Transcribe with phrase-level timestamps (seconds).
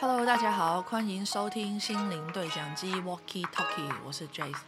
[0.00, 4.58] Hello，大家好，欢迎收听心灵对讲机 Walkie Talkie，我是 Jace，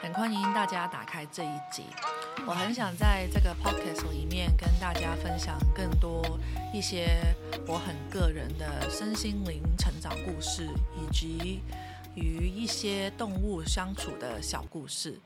[0.00, 1.82] 很欢迎大家打开这一集。
[2.46, 6.38] 我很想在这个 Podcast 里面跟大家分享更多
[6.72, 7.34] 一些
[7.66, 11.60] 我很个人的身心灵成长故事，以及
[12.14, 15.18] 与一些动物相处的小故事。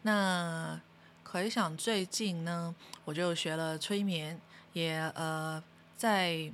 [0.00, 0.80] 那
[1.22, 2.74] 回想最近呢，
[3.04, 4.40] 我就学了催眠，
[4.72, 5.62] 也呃
[5.98, 6.50] 在。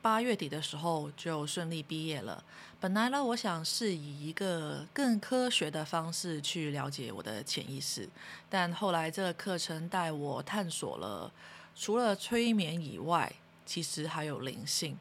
[0.00, 2.42] 八月底的时候就顺利毕业了。
[2.80, 8.08] 本来呢，我想是以一个更科学的方式去了解我的潜意识，
[8.48, 11.32] 但后来这个课程带我探索了，
[11.74, 13.32] 除了催眠以外，
[13.66, 14.96] 其实还有灵性，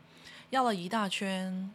[0.50, 1.72] 绕了一大圈，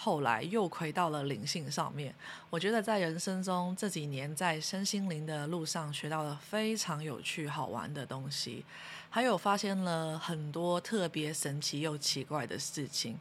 [0.00, 2.14] 后来又回到了灵性上面。
[2.48, 8.64] 我觉得在人生中这几年在身心灵的路上学到了非常有趣好玩的东西。
[9.10, 13.16] 还有发现了很多特别神奇又奇怪的事情，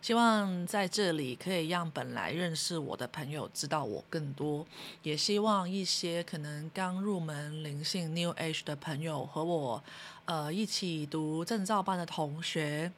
[0.00, 4.64] 希望在这里可以让本来认识我的朋友知道我更多，
[5.02, 9.82] 也希望一些可能刚入门灵性 New Age 的朋友和我，
[10.24, 12.92] 呃，一起读证照班的同学，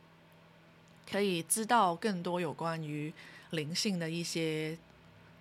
[1.10, 3.12] 可以知道更多有关于
[3.50, 4.76] 灵性的一些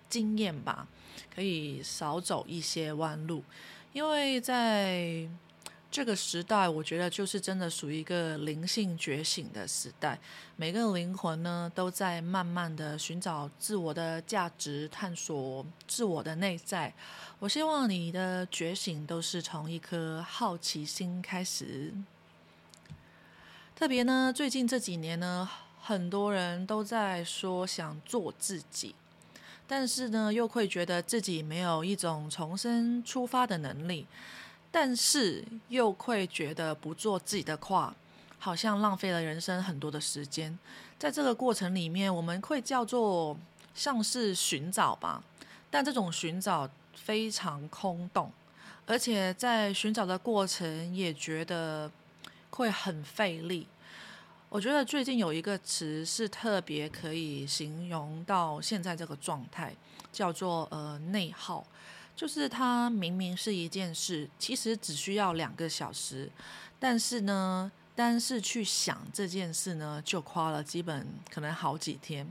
[0.08, 0.86] 经验吧，
[1.34, 3.44] 可以少走一些弯路，
[3.92, 5.28] 因为在。
[5.92, 10.16] 这个时代，我觉得就是真的属于一个灵性觉醒的时代。
[10.54, 16.94] 每个灵魂呢，都在慢慢的寻找自我的价值，探索自我的内在。
[17.40, 21.92] 我希望你的觉醒都是从一颗好奇心开始。
[23.80, 25.48] 特别呢，最近这几年呢，
[25.80, 28.94] 很多人都在说想做自己，
[29.66, 34.06] 但是呢，又会觉得自己没有一种重生出发的能力。
[34.70, 37.94] 但是又会觉得不做自己的话，
[38.38, 40.58] 好像浪费了人生很多的时间。
[40.98, 43.34] 在这个过程里面，我们会叫做
[43.74, 45.24] 像是寻找吧，
[45.70, 48.30] 但这种寻找非常空洞，
[48.84, 51.90] 而且在寻找的过程也觉得
[52.60, 53.66] 会很费力。
[54.50, 59.74] 我觉得最近有一个词是特别可以形容到现在这个状态，
[60.12, 61.66] 叫做呃内耗。
[62.14, 66.30] 就是它明明是一件事，其实只需要两个小时，
[66.78, 72.30] 但是呢，单是去想这件事呢，就花了基本可能好几天。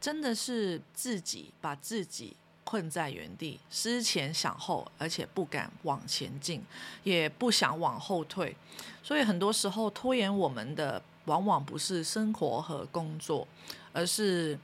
[0.00, 2.36] 真的是自己把自己
[2.68, 6.62] 困在原地，思前想后，而且不敢往前进，
[7.02, 8.54] 也不想往后退。
[9.02, 13.48] 所以很多时候拖延我们的，往往不是生活和工作，
[13.94, 14.58] 而是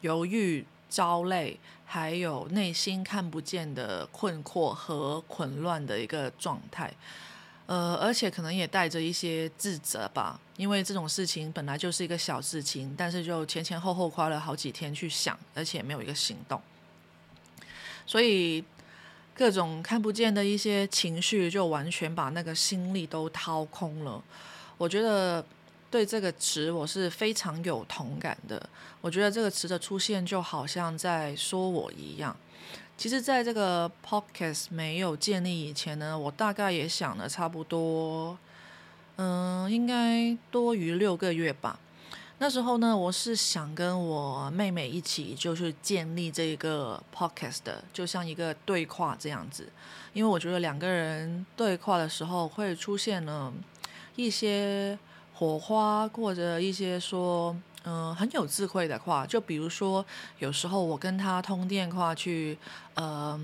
[0.00, 0.64] 犹豫。
[0.88, 6.90] 焦累，还有内心看不见的困惑和混乱的一个状态，
[7.66, 16.62] 呃，而且可能也带着一些自责吧，因为这种事情本来就是一个小事情，但是就前前后后花了好几天去想，而且没有一个行动，
[18.06, 18.64] 所以
[19.34, 24.22] 各种看不见的一些情绪就完全把那个心力都掏空了，
[24.78, 25.44] 我觉得。
[25.88, 28.60] 对这个词，我是非常有同感的。
[29.00, 32.36] 我觉得这个词的出现，就好像在说我一样。
[32.98, 38.36] 其实，在这个 podcast 没有建立以前呢，我大概也想了差不多，
[39.16, 41.78] 嗯，应该多于六个月吧。
[42.38, 49.68] 那时候呢，我是想跟我妹妹一起，就是建立这个 podcast 的，就像一个对话这样子。
[50.12, 53.52] 因为我觉得两个人对话的时候，会出现了
[54.14, 54.98] 一些。
[55.38, 57.54] 火花或者一些说，
[57.84, 60.02] 嗯，很有智慧的话，就比如说，
[60.38, 62.56] 有时候我跟他通电话去，
[62.94, 63.38] 呃，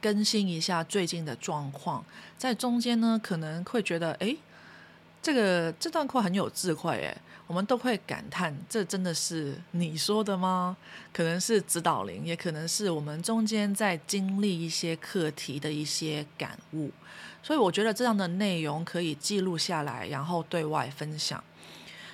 [0.00, 2.02] 更新一下最近的状况，
[2.38, 4.34] 在中间呢，可能会觉得，哎，
[5.20, 7.14] 这个这段话很有智慧，哎，
[7.50, 10.76] 我们都会感叹，这真的是你说的吗？
[11.12, 16.92] 可能是指导灵，也可能是我们中间在经历一些课题的一些感悟。
[17.42, 21.42] 所以我觉得这样的内容可以记录下来，然后对外分享。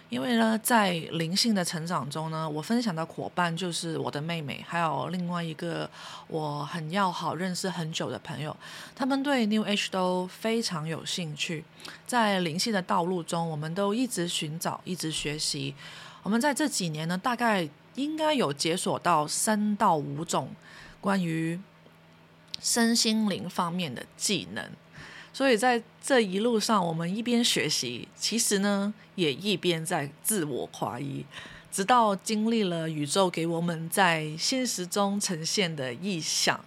[0.09, 5.91] 因为呢，在灵性的成长中呢，我分享的伙伴就是我的妹妹，还有另外一个
[6.29, 8.57] 我很要好、认识很久的朋友。
[8.95, 11.65] 他们对 New Age 都非常有兴趣，
[12.07, 15.75] 在灵性的道路中，我们都一直寻找、一直学习。
[16.23, 20.51] 我们在这几年呢，大概应该有解锁到三到五种
[21.01, 21.61] 关于
[22.61, 24.71] 身心灵方面的技能。
[25.37, 31.27] 所以在这一路上，我们一边学习，其实呢，也一边在自我怀疑，
[31.71, 36.59] 直到经历了宇宙给我们在现实中呈现的意象。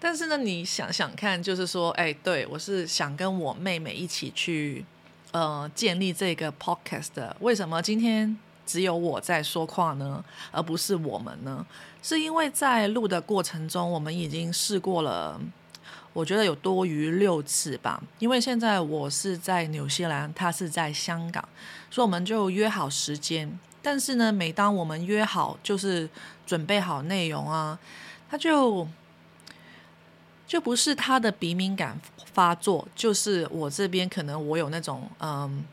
[0.00, 4.86] 但是呢，你想想看，就是说，哎，对我是想跟我妹妹一起去，
[5.32, 7.36] 呃，建立这个 podcast 的。
[7.40, 8.34] 为什么今天
[8.64, 11.66] 只有我在说话呢，而不是我们呢？
[12.02, 15.38] 是因为在录的过程中，我们已经试过了，
[16.12, 18.02] 我觉得有多于六次吧。
[18.18, 21.46] 因为现在我是在纽西兰，他是在香港，
[21.90, 23.58] 所以我们就约好时间。
[23.80, 26.08] 但是呢，每当我们约好，就是
[26.46, 27.78] 准备好内容啊，
[28.30, 28.86] 他就
[30.46, 32.00] 就不是他的鼻敏感
[32.32, 35.64] 发作，就是我这边可能我有那种嗯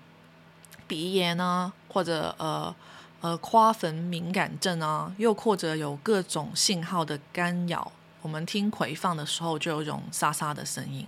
[0.87, 2.75] 鼻炎啊，或者呃
[3.21, 7.91] 呃夸粉敏感症啊，又或者有各种信号的干扰，
[8.21, 11.05] 我们听回放的时候就有一种沙沙的声音。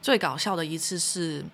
[0.00, 1.44] 最搞笑的一次是。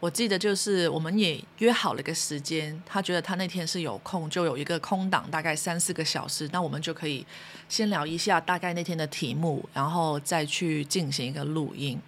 [0.00, 7.26] 我记得就是我们也约好了个时间，他觉得他那天是有空，就有一个空档，大概三四个小时，那我们就可以
[7.68, 12.00] 先聊一下大概那天的题目，然后再去进行一个录音。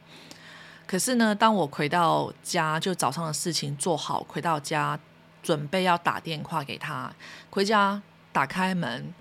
[0.87, 4.97] 可是呢，当我回到家，就早上的事情做好，回到家
[5.43, 7.13] 准备要打电话给他，
[7.51, 8.01] 回家
[8.31, 9.13] 打开门，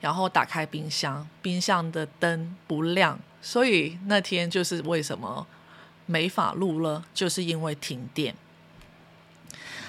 [0.00, 5.46] 然后打开冰箱，冰箱的灯不亮，所以那天就是为什么。
[6.08, 8.32] 没法录了，就是因为停电。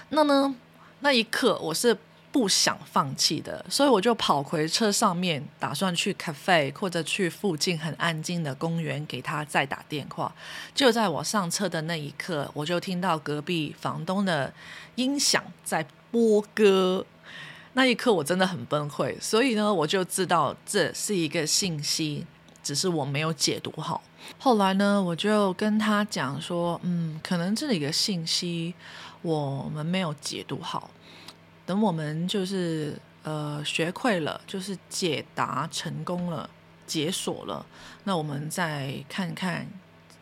[0.09, 0.55] 那呢，
[1.01, 1.95] 那一刻我是
[2.31, 10.33] 不想放弃的，所以我就跑回车上面，打算去咖啡或者去附近很安静的公园给他再打电话。
[10.73, 14.51] 就在我上车的那一刻，我就听到隔壁房东的
[14.95, 17.05] 音响在播歌。
[17.77, 22.25] 那一刻我真的很崩溃，所以呢，我就知道这是一个信息，
[22.63, 24.01] 只是我没有解读好。
[24.39, 28.73] 后来呢，我就跟他讲说，嗯，可能这里的信息
[29.21, 30.89] 我们没有解读好，
[31.67, 36.49] 等我们就是呃学会了，就是解答成功了，
[36.87, 37.63] 解锁了，
[38.05, 39.67] 那我们再看看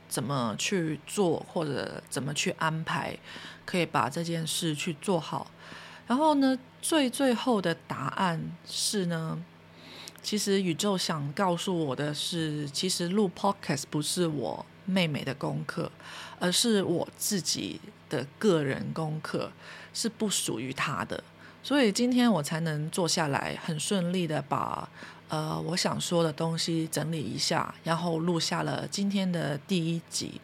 [0.09, 3.17] 怎么去做，或者怎么去安排，
[3.65, 5.49] 可以把这件事去做好。
[6.07, 9.43] 然后呢，最最后的答案是呢。
[10.21, 15.91] 其实宇宙想告诉我的是，其实录 podcast 不是我妹妹的功课，
[16.39, 17.79] 而是我自己
[18.09, 19.51] 的个人功课，
[19.93, 21.23] 是不属于她的。
[21.61, 24.89] 所以今天我才能坐下来，很顺利的把
[25.29, 30.41] 呃我想说的东西整理一下，然后录下了今天的第一集。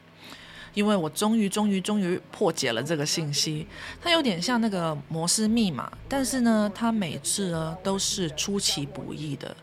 [0.73, 3.67] 因为我终于、终于、终于破解了这个信息，
[4.01, 9.55] 它有点像那个摩斯密码，但是呢，它每次呢都是出其不意的。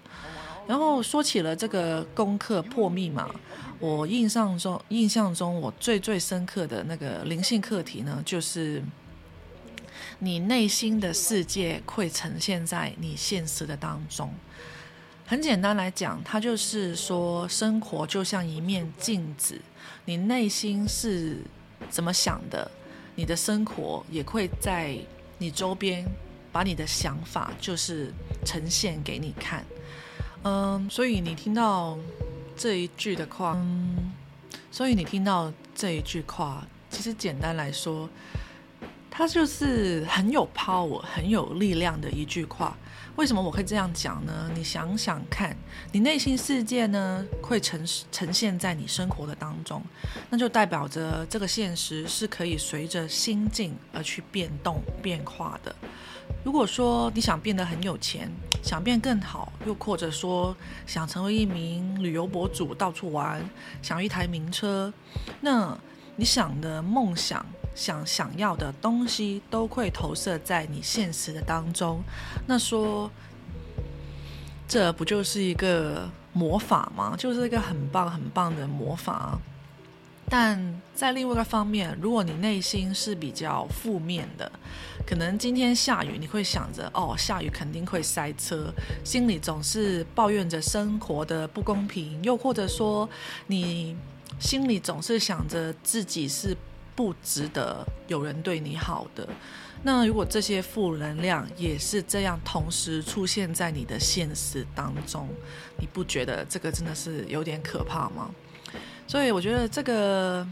[0.66, 3.30] 然后说起了这个功课破密码，
[3.78, 8.82] 我印象中印象中我最最深刻的那个灵性课题呢，就是
[10.18, 14.30] 你内心的世界会呈现在你现实的当中。
[15.24, 19.60] 很简单来讲，它就是说生活就像一面镜子，
[20.04, 21.38] 你内心是
[21.90, 22.70] 怎么想的，
[23.14, 24.96] 你的生活也会在
[25.38, 26.04] 你周边
[26.50, 28.12] 把你的想法就是
[28.44, 29.64] 呈现给你看。
[30.44, 31.98] 嗯，所以你听到
[32.56, 34.12] 这一句的话，嗯，
[34.70, 38.08] 所以你听到这一句话，其实简单来说，
[39.10, 42.76] 它就是很有 power、很有力量的一句话。
[43.18, 44.48] 为什么我会这样讲呢？
[44.54, 45.56] 你想想看，
[45.90, 49.82] 你内心世界呢会呈呈现在你生活的当中，
[50.30, 55.74] 那就代表着这个现实是可以随着心境而去变动变化的。
[56.44, 58.30] 如果说你想变得很有钱，
[58.62, 60.56] 想变更好，又或者说
[60.86, 63.44] 想成为一名旅游博主，到处玩，
[63.82, 64.92] 想一台名车，
[65.40, 65.76] 那
[66.14, 67.44] 你想的梦想、
[67.78, 72.02] 想想要的东西，都会投射在你现实的当中。
[72.48, 73.08] 那说，
[74.66, 77.14] 这不就是一个魔法吗？
[77.16, 79.38] 就是一个很棒很棒的魔法。
[80.30, 84.50] 但在另外一个方面，如果你内心是比较负面的，
[85.06, 88.70] 可能今天下雨，你会想着哦，下雨肯定会塞车，
[89.04, 93.08] 心里总是抱怨着生活的不公平，又或者说
[93.46, 93.96] 你
[94.38, 96.54] 心里总是想着自己是
[96.98, 99.28] 不值得有人对你好的。
[99.84, 105.28] 那如果这些负能量也是这样同时出现在你的现实当中，
[105.78, 108.28] 你不觉得这个真的是有点可怕吗？
[109.06, 110.44] 所以我觉得这个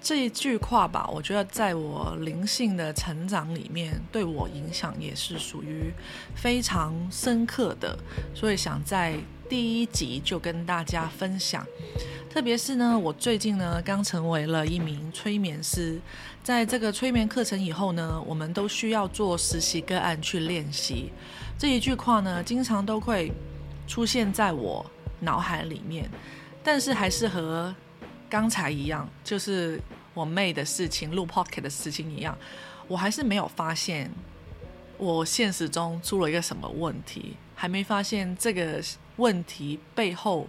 [0.00, 5.92] 这一句话吧，我觉得在我灵性的成长里面，对我影响也是属于
[6.34, 7.96] 非常深刻的。
[8.34, 9.16] 所以想在
[9.52, 11.62] 第一集就跟大家分享。
[12.30, 16.00] 特别是呢，我最近呢刚成为了一名催眠师，
[16.42, 21.12] 在这个催眠课程以后呢，我们都需要做实习个案去练习。
[21.58, 23.30] 这一句话呢，经常都会
[23.86, 24.90] 出现在我
[25.20, 26.10] 脑海里面，
[26.64, 27.74] 但是还是和
[28.30, 29.78] 刚才一样，就是
[30.14, 32.34] 我妹的事情，录 pocket 的事情一样，
[32.88, 34.10] 我还是没有发现
[34.96, 38.82] 我现实中出了一个什么问题，还没发现这个
[39.18, 40.48] 问题背后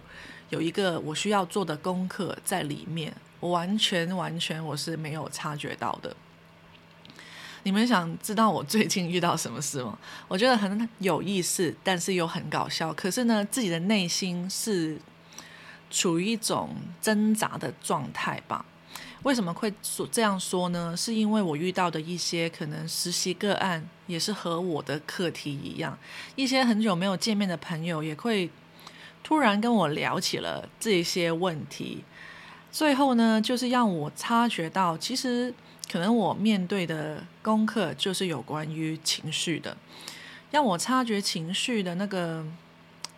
[0.50, 6.16] 有一个我需要做的功课在里面，我完全完全我是没有察觉到的。
[7.62, 9.96] 你们想知道我最近遇到什么事吗？
[10.26, 12.92] 我觉得很有意思，但是又很搞笑。
[12.92, 14.98] 可是呢，自己的内心是
[15.92, 18.66] 处于一种挣扎的状态吧。
[19.24, 20.94] 为什么会说这样说呢？
[20.94, 25.98] 是因为我遇到的一些可能实习个案，也是和我的课题一样，
[26.36, 28.50] 一些很久没有见面的朋友也会
[29.22, 32.04] 突然跟我聊起了这些问题。
[32.70, 35.54] 最后呢，就是让我察觉到，其实
[35.90, 39.74] 可能我面对的功课就是有关于情绪的。
[40.50, 42.44] 让我察觉情绪的那个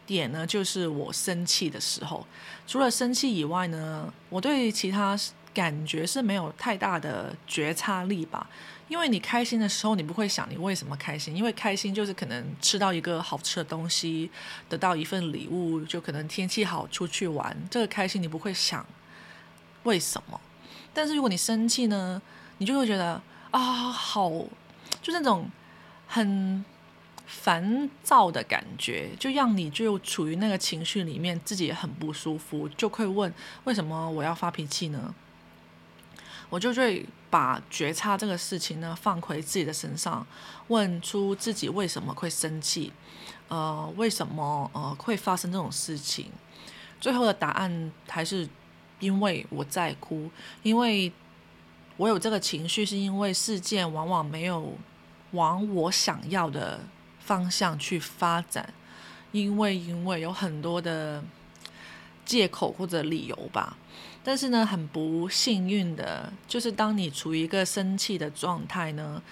[0.06, 2.24] 点呢，就是我生气的时候。
[2.64, 5.18] 除了生气以外呢，我对其他。
[5.56, 8.46] 感觉是没有太大的觉察力吧，
[8.88, 14.30] 因为你开心的时候，你不会想你为什么开心，因为开心就是可能吃到一个好吃的东西，
[14.68, 18.84] 得到一份礼物，就可能天气好出去玩，这个开心你不会想
[19.84, 20.38] 为什么。
[20.92, 22.20] 但是如果你生气呢，
[22.58, 24.28] 你就会觉得啊，好，
[25.00, 25.50] 就那种
[26.06, 26.62] 很
[27.26, 33.32] 烦躁的感觉，就让你就处于那个情绪里面，自己也很不舒服，就会问
[33.64, 35.14] 为什么我要发脾气呢？
[36.48, 40.26] 我就会把觉察这个事情呢放回自己的身上，
[40.68, 42.92] 问出自己为什么会生气，
[43.48, 46.30] 呃，为什么呃会发生这种事情？
[47.00, 48.48] 最后的答案还是
[49.00, 50.30] 因为我在哭，
[50.62, 51.12] 因为
[51.96, 54.78] 我有这个情绪，是因为事件往往没有
[55.32, 56.80] 往我想要的
[57.18, 58.72] 方向去发展，
[59.32, 61.22] 因为因为有很多的
[62.24, 63.76] 借口或者理由吧。
[64.28, 69.22] 但是呢，很不幸运的，就是当你处于一个生气的状态呢，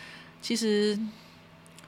[0.40, 0.96] 其实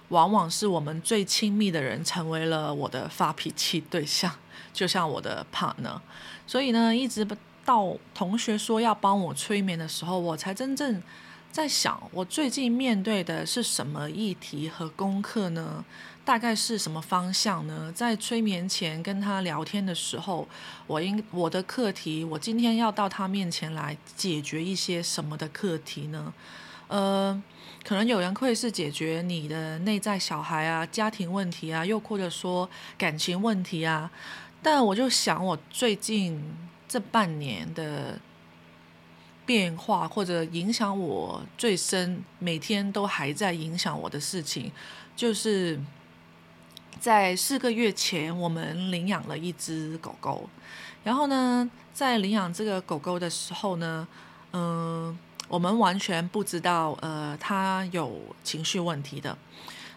[0.09, 4.35] 往往是我们最亲密的人成为了我的发脾气对象，
[4.73, 6.01] 就像我的 partner。
[6.49, 7.25] 所以呢，一直
[7.65, 11.01] 到同学说要帮我催眠的时候，我才真正
[11.53, 15.85] 在想，我最近面对的是什么议题和功课呢？
[16.27, 17.93] 大概是什么方向呢？
[17.95, 20.49] 在催眠前跟他聊天的时候，
[20.89, 26.35] 我应我的课题，我今天要到他面前来解决一些什么的课题呢？
[26.89, 27.41] 呃，
[27.85, 32.69] 可能有人会是解决你的内在小孩啊、家庭问题啊，又或者说
[32.99, 34.11] 感情问题啊。
[34.61, 36.43] 但我就想，我最近
[36.89, 38.19] 这半年的
[39.47, 44.73] 变化，或者影响我最深，每天都还在影响我的事情，
[45.15, 45.79] 就是。
[46.99, 50.49] 在四个月前，我们领养了一只狗狗。
[51.05, 54.07] 然后呢，在领养这个狗狗的时候呢，
[54.53, 55.17] 嗯，
[55.49, 59.37] 我们完全不知道，呃，它有情绪问题的。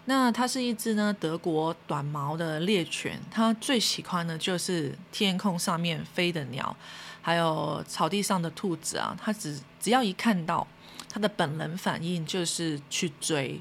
[0.04, 6.74] 那它是一只呢德国短毛的猎犬，它最喜欢的就是天空上面飞的鸟，
[7.20, 9.16] 还有草地上的兔子啊。
[9.20, 10.66] 它只只要一看到，
[11.08, 13.60] 它的本能反应就是去追。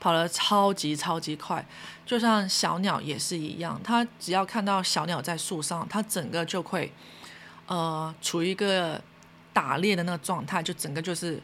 [0.00, 1.66] 跑得超级超级快，
[2.06, 6.92] 就像小鸟也是一样，它只要看到小鸟在树上，它整个就会，
[7.66, 9.02] 呃，处于一个
[9.52, 11.42] 打猎的那个状态，就整个就是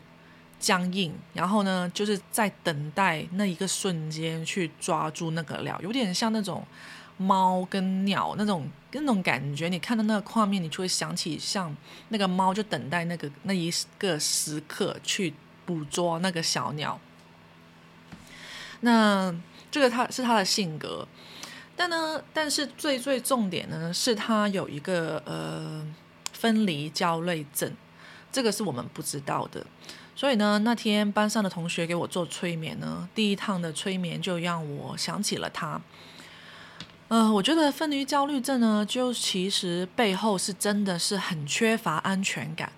[0.60, 6.64] 僵硬，然后呢，就是在等待那一个瞬间去抓住那个鸟，有点像那种
[7.16, 9.68] 猫跟鸟那种那种感觉。
[9.68, 11.76] 你看到那个画面，你就会想起像
[12.10, 15.34] 那个猫就等待那个那一个时刻去
[15.66, 17.00] 捕捉那个小鸟。
[18.84, 19.34] 那
[19.70, 21.08] 这个他是他的性格，
[21.74, 25.82] 但呢，但是最最重点呢，是他有一个呃
[26.32, 27.74] 分离焦虑症，
[28.30, 29.64] 这个是我们不知道的。
[30.14, 35.80] 所以呢，那天班上的同学给我做催眠呢，第一趟的催眠就让我想起了他。
[37.08, 42.70] 呃，我觉得分离焦虑症呢，就其实背后是真的是很缺乏安全感，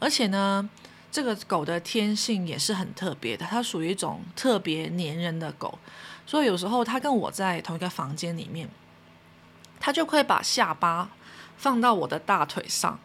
[0.00, 0.68] 而且呢。
[1.12, 5.78] 这个狗的天性也是很特别的，它属于一种特别粘人的狗，
[6.26, 8.66] 所以有时候它跟我在同一个房间里面，
[9.78, 11.10] 它就会把下巴
[11.58, 12.98] 放到我的大腿上，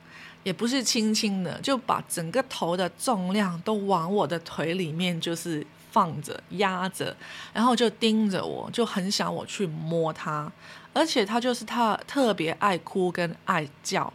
[0.43, 7.13] 也不是轻轻的，就把整个头的重量都往我的腿里面就是放着压着，
[7.51, 10.49] 然后就盯着我，就很想我去摸它，
[10.93, 14.13] 而且它就是它特别爱哭跟爱叫。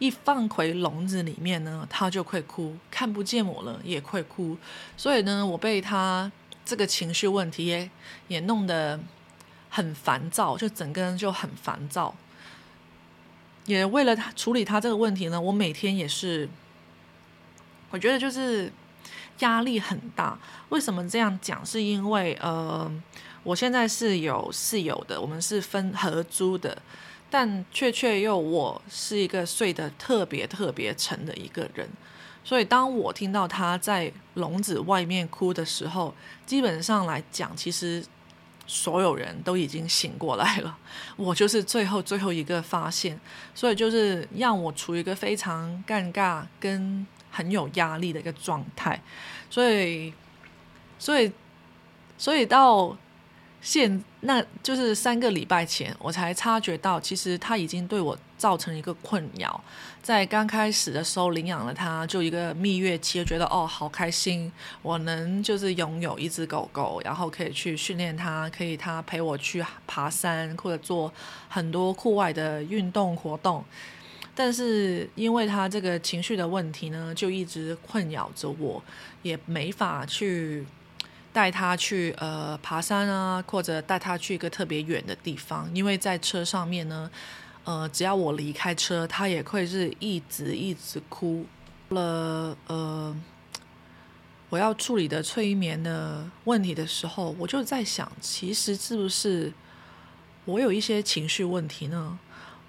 [0.00, 4.56] 一放回笼子里面呢，它就会哭，看不见我了也会哭，
[4.96, 6.32] 所以呢，我被它
[6.64, 7.88] 这个情绪问题也
[8.26, 8.98] 也弄得
[9.68, 12.12] 很烦躁，就整个人就很烦躁。
[13.66, 16.48] 也为了他处理他这个问题呢，我每天也是，
[17.90, 18.72] 我觉得就是
[19.40, 20.36] 压力很大。
[20.70, 21.64] 为什么这样讲？
[21.64, 22.90] 是因为呃，
[23.42, 26.80] 我现在是有室友的，我们是分合租的，
[27.30, 31.88] 但确确又我是一个睡得特别特别沉的一个人，
[32.44, 38.04] 所以当我听到他在笼子外面哭的时候，基本上来讲，其实。
[38.72, 40.78] 所有人都已经醒过来了，
[41.16, 43.18] 我就是最后最后一个发现，
[43.52, 49.02] 所以就是让我处于一个非常尴尬跟很有压力的一个状态，
[49.50, 50.14] 所以，
[51.00, 51.32] 所以，
[52.16, 52.96] 所以到。
[53.60, 59.62] 现那就是三个礼拜前，我才察觉到，其实他已经对我造成一个困扰。
[60.02, 64.50] 在刚开始的时候领养了它，就一个蜜月期，觉得哦好开心，
[64.80, 71.12] 我能就是拥有一只狗狗，然后可以去训练它，可以它陪我去爬山或者做
[71.48, 73.62] 很多户外的运动活动。
[74.34, 78.82] 但是因为它这个情绪的问题呢，就一直困扰着我，
[79.22, 80.64] 也没法去。
[81.32, 87.10] 带他去呃爬山啊，或者带他去一个特别远的地方，因为在车上面呢，
[87.64, 91.46] 呃，只要我离开车，他也会是一直一直哭
[91.90, 92.56] 了。
[92.66, 93.16] 呃，
[94.48, 99.52] 我要处理的催眠的问题的时候，我就在想，其实是不是
[100.44, 102.18] 我有一些情绪问题呢？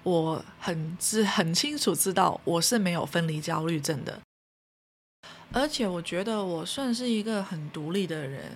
[0.04, 4.20] 我很知很清楚知道我是没有分离焦虑症的。
[5.54, 8.52] 而且我觉得我算是一个很独立的人，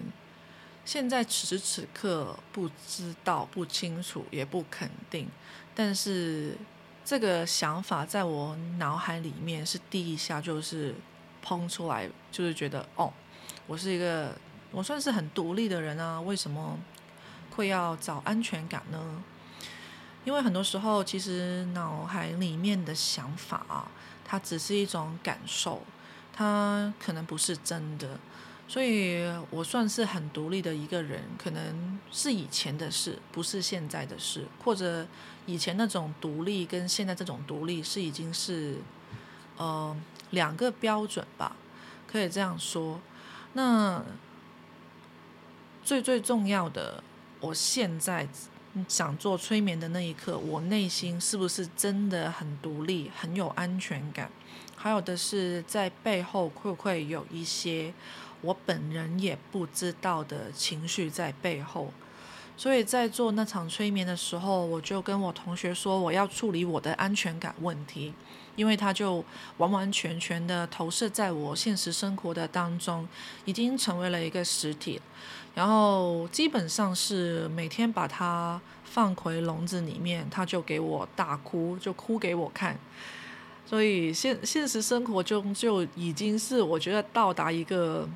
[0.84, 5.28] 现在此时此刻不知道、不清楚、也不肯定，
[5.74, 6.56] 但是
[7.04, 10.94] 这个想法在我脑海里面是第一下就是
[11.44, 13.12] 砰出来，就是觉得哦，
[13.66, 14.34] 我是一个
[14.70, 16.78] 我算是很独立的人啊，为什么
[17.50, 19.22] 会要找安全感呢？
[20.24, 23.88] 因为很多时候其实脑海里面的想法啊，
[24.24, 25.82] 它只是一种感受。
[26.38, 28.21] 他可能不是真的，
[28.69, 35.07] 所以我算是很独立的一个人，可能是以前的事，不是现在的事，或者
[35.47, 38.77] 以前那种独立跟现在这种独立是已经是
[39.57, 39.96] 呃
[40.33, 41.57] 两个标准吧，
[42.07, 43.01] 可以这样说。
[43.55, 44.05] 那
[45.83, 47.03] 最最重要的，
[47.40, 48.29] 我现在
[48.87, 54.31] 想做催眠的那一刻，我内心是不是真的很独立，很有安全感？
[54.76, 57.92] 还有的是在背后会不会有一些
[58.42, 61.92] 我本人也不知道的情绪在背后，
[62.56, 68.12] 所以在做那场催眠的时候，我就跟我同学说我要处理我的安全感问题，
[68.54, 69.24] 因为他就
[69.56, 73.08] 完完全全的投射在我现实生活的当中，
[73.44, 75.00] 已经成为了一个实体，
[75.54, 82.78] 然后基本上是每天把它放回笼子里面，他就给我大哭，就哭给我看。
[83.68, 88.09] 所以现现实生活中就已经是我觉得到达一个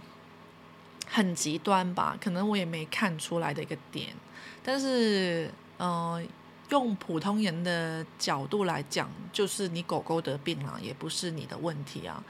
[1.08, 4.14] 很极端吧，可能我也没看出来的一个点。
[4.62, 6.24] 但是，嗯，
[6.68, 12.22] 用普通人的角度来讲，就是你狗狗得病了，也不是你的问题啊。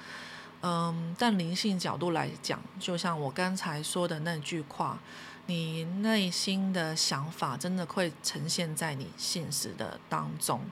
[0.63, 4.99] 嗯，但灵性角度来讲，就像我刚才说的那句话，
[5.45, 10.63] 你内心的想法真的会呈现在你现实的当中，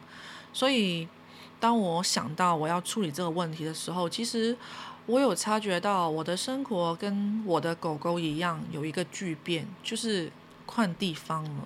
[0.54, 1.06] 所以。
[1.60, 4.56] 当我想到我要处理这个问题的时候，其实
[5.06, 10.30] 我有察觉到我的生活跟我的狗狗一样有一个巨变，就是
[10.66, 11.64] 换地方了。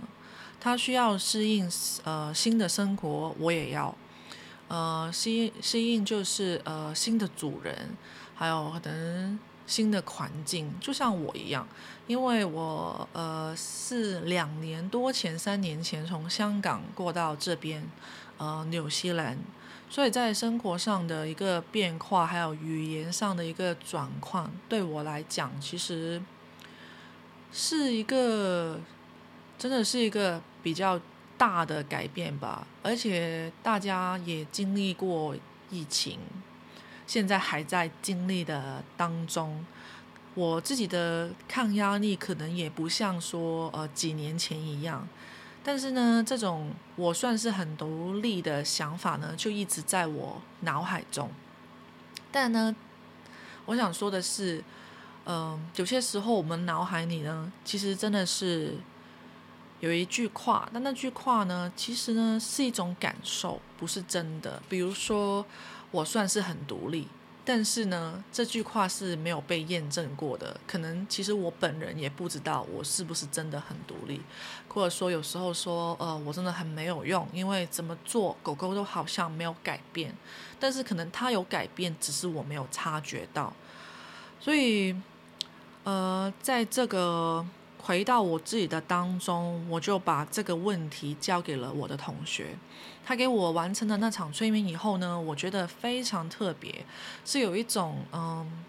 [0.58, 1.70] 它需要适应
[2.04, 3.94] 呃新的生活，我也要
[4.68, 7.90] 呃适应适应就是呃新的主人，
[8.34, 11.66] 还有可能新的环境，就像我一样，
[12.06, 17.84] 因为我呃是两年多前、三年前从香港过到这边
[18.38, 19.36] 呃纽西兰。
[19.92, 26.22] 所以在生活上的一个变化，还有语言上的一个转换，对我来讲，其实
[27.52, 28.80] 是一个
[29.58, 30.98] 真的是一个比较
[31.36, 32.66] 大的改变吧。
[32.82, 35.36] 而且大家也经历过
[35.68, 36.18] 疫情，
[37.06, 39.62] 现在还在经历的当中。
[40.34, 45.06] 我自己的抗压力可能也不像说呃几年前一样。
[45.64, 51.30] 但是呢，这种我算是很独立的想法呢，就一直在我脑海中。
[52.30, 52.74] 但呢，
[53.66, 54.62] 我想说的是，
[55.24, 58.76] 嗯，有些时候我们脑海里呢，其实真的是
[59.80, 64.60] 有一句话，但那句话呢，其实呢是一种感受，不是真的。
[64.68, 65.46] 比如说，
[65.90, 67.06] 我算是很独立。
[67.44, 70.60] 但是呢，这句话是没有被验证过的。
[70.66, 74.20] 可能其实我本人也不知道我是不是真的很独立，
[74.68, 80.14] 或者说有时候说，呃，我真的很没有用，因为怎么做狗狗都好像没有改变。
[80.60, 83.52] 但是可能它有改变，只是我没有察觉到。
[84.38, 84.94] 所以
[85.82, 87.44] 呃，在这个
[87.82, 92.56] 回到我自己的当中，我就把这个问题交给了我的同学。
[93.04, 96.86] 他给我完成了那场催眠以后呢，我觉得非常特别，
[97.24, 98.64] 是有一种嗯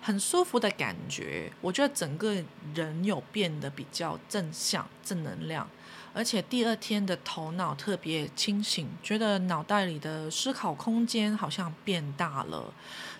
[0.00, 1.50] 很舒服的感觉。
[1.60, 2.36] 我觉得整个
[2.72, 5.68] 人有变得比较正向、正能量，
[6.14, 12.72] 而且第二天的头脑特别清醒，觉得脑袋里的思考空间好像变大了。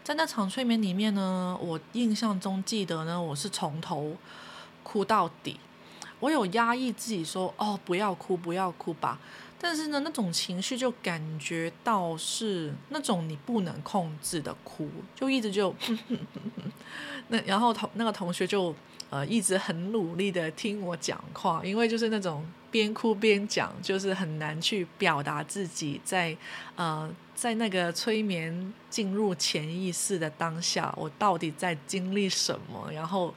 [0.04, 4.16] 在那场催眠里面呢，我印象中记得呢，我是从头
[4.90, 5.60] 哭到底。
[6.20, 9.20] 我有压抑自己说：“哦，不要哭，不要哭吧。”
[9.60, 15.74] 但是呢，那种情绪就感觉到是那种你不能控制的哭，就一直就
[17.28, 18.74] 那，然后同那个同学就
[19.10, 26.36] 呃一直很努力的听我讲话，因为就是那种边哭边讲，就是很难去表达自己在
[26.76, 33.34] 呃在那个催眠进入潜意识的当下，我到底在经历什么，然后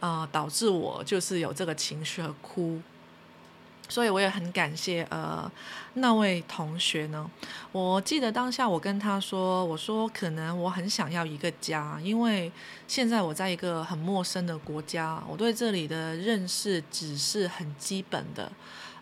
[0.00, 2.80] 啊导致我就是有这个情绪和哭。
[3.90, 5.50] 所以我也很感谢呃
[5.94, 7.30] 那位同学呢。
[7.72, 12.52] 我记得当下我跟他说，我说可能我很想要一个家，因为
[12.86, 18.52] 现在我在一个很陌生的国家，我对这里的认识只是很基本的，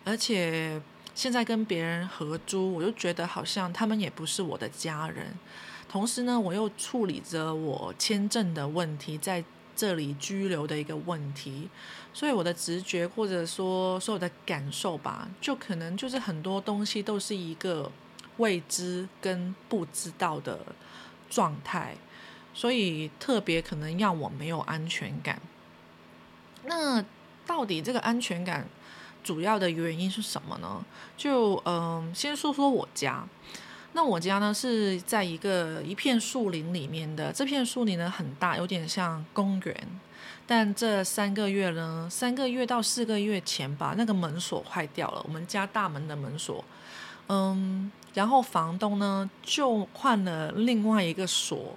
[0.05, 0.81] 而且
[1.13, 5.37] 现在跟别人合租，我就觉得好像他们也不是我的家人。
[5.89, 9.43] 同时呢，我又处理着我签证的问题，在
[9.77, 11.69] 这里居留的一个问题。
[12.13, 17.91] 所以我的直觉或者说所有的感受吧，就可能就是很多东西都是一个
[18.37, 20.59] 未知跟不知道的
[21.29, 21.95] 状态，
[22.55, 25.39] 所以特别可能让我没有安全感。
[26.63, 27.05] 那
[27.45, 28.67] 到底这个安全感
[29.23, 30.83] 主要的原因是什么呢？
[31.15, 33.27] 就嗯，先说说我家。
[33.97, 39.75] 那我家呢是在一个一片树林里面的，这片树林呢很大，有点像公园。
[40.45, 46.63] 但这三个月呢，三个月到四个月前吧，那个门锁坏掉了，我们家大门的门锁，
[47.27, 51.75] 嗯，然后房东呢就换了另外一个锁，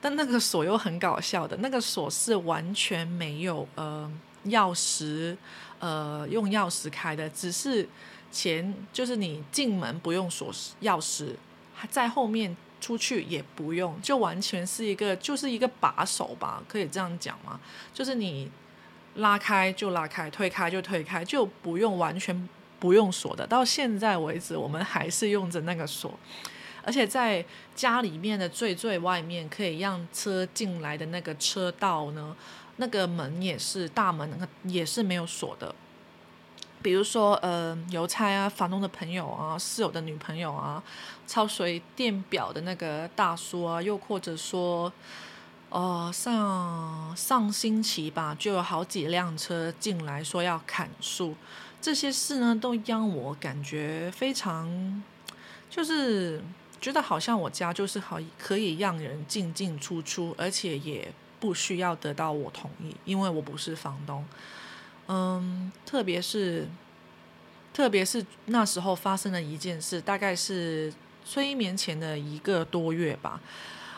[0.00, 4.10] 但那个锁又很搞笑的，那个锁是完全没有呃
[4.46, 5.36] 钥匙，
[5.78, 7.88] 呃用钥匙开的，只是
[8.34, 11.36] 前就是你进门不用锁钥匙，
[11.72, 12.56] 还在后面。
[12.80, 17.58] 出去也不用，就完全是一个，就是一个把手吧，可以这样讲吗？
[17.94, 18.50] 就是你
[19.14, 22.46] 拉开就拉开，推开就推开，就不用完全
[22.78, 23.46] 不用锁的。
[23.46, 26.12] 到现在为止，我们还是用着那个锁，
[26.82, 27.42] 而且在
[27.74, 32.36] 家里面的最最外面，可以让车进来的那个车道呢，
[32.76, 35.74] 那个门也是大门，那个也是没有锁的。
[36.84, 40.82] 比如说，呃，邮差啊，房东的朋友啊，室友的女朋友啊，
[41.26, 44.92] 抄水电表的那个大叔啊，又或者说，
[45.70, 51.34] 呃，上上星期吧，就有好几辆车进来说要砍树，
[51.80, 55.02] 这些事呢，都让我感觉非常，
[55.70, 56.44] 就是
[56.82, 64.22] 觉得好像我家就是好可以让人进进出出，而且也不需要得到我同意，因为我不是房东。
[65.08, 66.66] 嗯，特别是，
[67.72, 70.92] 特别是那时候发生了一件事，大概是
[71.24, 73.40] 催眠前的一个多月吧。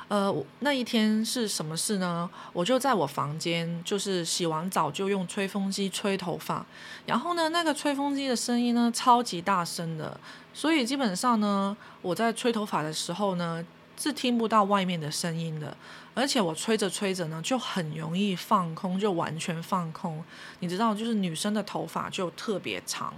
[0.09, 2.29] 呃，那一天是什么事呢？
[2.53, 6.65] 我就在我房间，就是洗完澡就用吹风机吹头发，
[7.07, 10.19] 然后呢，那个吹风机的声音呢，超级大声的，
[10.53, 13.65] 所以基本上呢，我在吹头发的时候呢。
[13.99, 15.75] 是听不到外面的声音的，
[16.15, 20.23] 而且我吹着吹着呢，就很容易放空，就完全放空。
[20.61, 23.15] 你知道，就是女生的头发就特别长，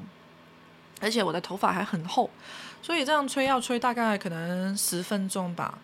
[1.00, 2.30] 而且我的头发还很厚，
[2.80, 5.78] 所以这样吹要吹大概可能十分钟吧。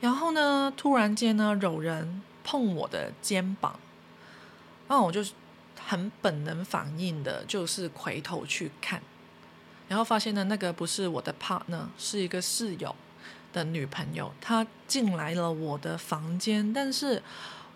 [0.00, 3.78] 然后呢，突然间呢，有人碰我的肩膀，
[4.88, 5.24] 那我就
[5.80, 9.00] 很本能反应的，就是回头去看，
[9.88, 12.94] 然后发现呢，那个不是我的 partner，是一个室友。
[13.52, 17.22] 的女朋友，她进来了我的房间，但是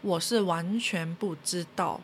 [0.00, 2.00] 我是完全不知道，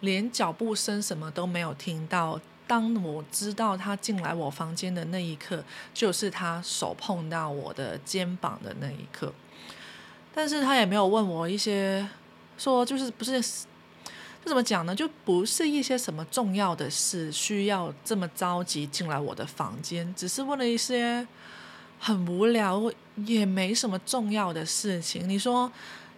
[0.00, 2.40] 连脚步声什么都没有听到。
[2.66, 9.32] 当我知道她进来我房间的那一刻，就是她手碰到我的肩膀的那一刻。
[10.34, 12.08] 但是她也没有问我一些，
[12.56, 13.42] 说就是不是，
[14.42, 14.94] 这怎么讲呢？
[14.94, 21.26] 就不是一些什么重要的事需要这么着急进来我的房间，只是问了一些。
[22.04, 22.82] 很无聊，
[23.14, 25.28] 也没什么重要的事情。
[25.28, 25.70] 你说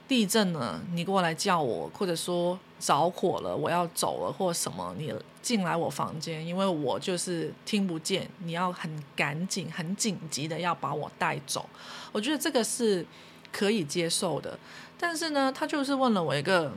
[0.09, 11.69] 地震了，你过来叫我，或者说着火了，我要走了，或什么，你进来我房间，因为我就是听不见，你要很赶紧、很紧急的要把我带走。
[12.13, 13.05] 我觉得这个是
[13.53, 14.59] 可以接受的，
[14.99, 16.73] 但是呢，他就是问了我一个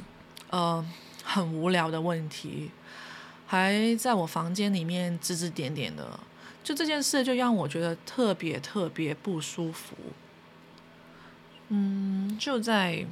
[0.50, 0.86] 呃
[1.24, 2.70] 很无聊的问题，
[3.46, 6.20] 还在我房间里面指指点点的。
[6.68, 9.96] 就这件事，就让我觉得特别特别不舒服。
[11.70, 13.06] 嗯，就在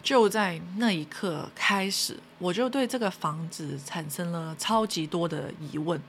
[0.00, 6.00] 就在那一刻开始，我就对这个房子产生了超级多的疑问。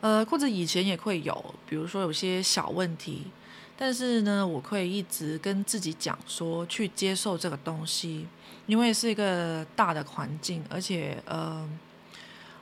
[0.00, 3.24] 呃，或者以前也会有，比如说有些小问题，
[3.76, 8.28] 但是呢，我会一直跟自己讲说，去接受这个东西，
[8.66, 11.68] 因为是一个大的环境，而且呃。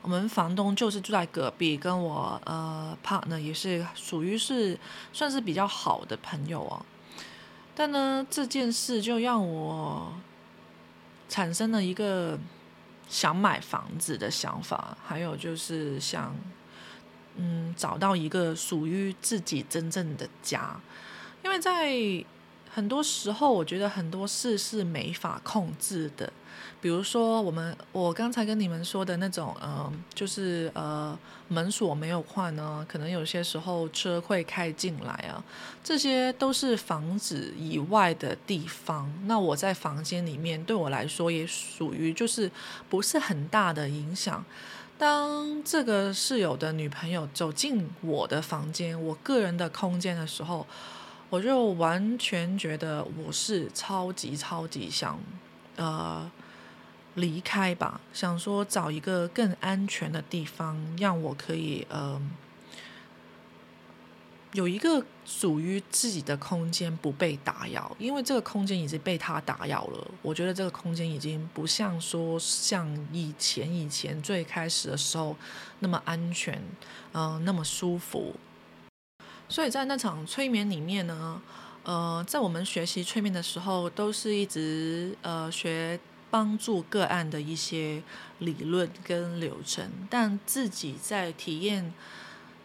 [0.06, 4.78] 我们房东就是住在隔壁，跟我呃 partner 也是属于是
[5.12, 6.86] 算是比较好的朋友哦。
[7.74, 10.12] 但呢，这件事就让我
[11.28, 12.38] 产生了一个
[13.08, 16.32] 想买房子的想法，还有就是想
[17.34, 20.80] 嗯找到一个属于自己真正的家，
[21.42, 22.24] 因为在
[22.72, 26.32] 很多时候，我觉得很多事是没法控制的。
[26.78, 35.42] 比如说，我们我刚才跟你们说的那种，嗯，就是呃，门锁没有换呢，可能有些时候车会开进来啊，
[35.82, 39.10] 这些都是房子以外的地方。
[39.24, 42.48] 那我在房间里面，对我来说也属于就是
[42.88, 44.44] 不是很大的影响。
[44.96, 50.64] 当这个室友的女朋友走进我的房间，我个人的空间的时候，
[51.30, 55.18] 我就完全觉得我是超级超级想，
[55.76, 56.30] 呃。
[57.16, 62.20] 离开吧，想说找一个更安全的地方，让我可以呃
[64.52, 67.96] 有一个属于自己的空间，不被打扰。
[67.98, 75.34] 因为这个空间已经被他打扰了，我觉得这个空间已经不像说像以前以前最开始的时候
[75.78, 76.62] 那么安全，
[77.12, 78.34] 嗯，那么舒服。
[79.48, 81.40] 所以在那场催眠里面呢，
[81.84, 85.98] 呃，在我们学习催眠的时候，都是一直呃学。
[86.36, 88.02] 帮助个案的一些
[88.40, 91.94] 理论跟流程，但自己在体验，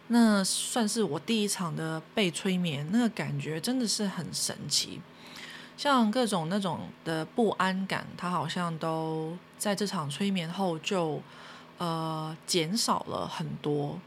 [0.07, 4.99] 那算是我第一场的被催眠，那个感觉真的是很神奇。
[5.77, 11.21] 像各种那种的不安感，它好像都在这场催眠后就
[11.77, 13.97] 呃减少了很多。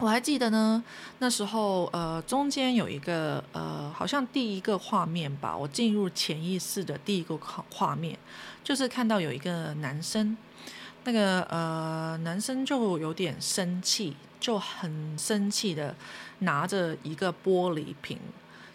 [0.00, 0.82] 我还记得呢，
[1.18, 8.18] 那时候呃，中间有一个呃，好像第一个画面吧，我进入潜意识的第一个画画面，
[8.64, 10.34] 就是看到有一个男生，
[11.04, 15.94] 那个呃男生就有点生气，就很生气的
[16.38, 18.18] 拿着一个玻璃瓶，